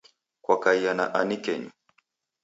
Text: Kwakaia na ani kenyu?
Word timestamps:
Kwakaia 0.41 0.93
na 0.93 1.13
ani 1.13 1.37
kenyu? 1.43 1.71